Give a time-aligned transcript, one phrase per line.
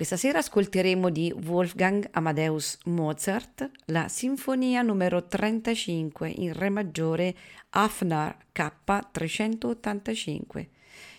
[0.00, 7.36] Questa sera ascolteremo di Wolfgang Amadeus Mozart la Sinfonia numero 35 in Re maggiore
[7.68, 10.66] Hafner K385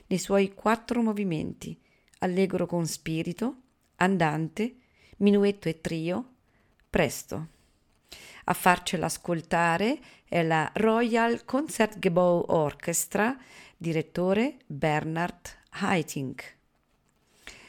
[0.08, 1.80] nei suoi quattro movimenti
[2.22, 3.56] Allegro con spirito,
[3.97, 4.78] Andante,
[5.17, 6.30] Minuetto e Trio,
[6.89, 7.47] Presto.
[8.45, 13.38] A farcela ascoltare è la Royal Concertgebouw Orchestra,
[13.78, 16.58] direttore Bernard Haitink.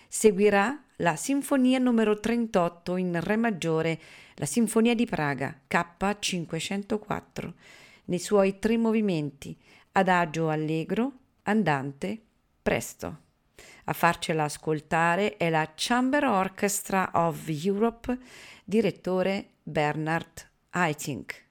[0.08, 4.00] Seguirà la Sinfonia numero 38 in Re maggiore,
[4.34, 7.52] la Sinfonia di Praga K504,
[8.04, 9.56] nei suoi tre movimenti
[9.92, 12.20] Adagio allegro, Andante,
[12.62, 13.18] Presto.
[13.84, 18.16] A farcela ascoltare è la Chamber Orchestra of Europe,
[18.64, 21.50] direttore Bernard Haitink.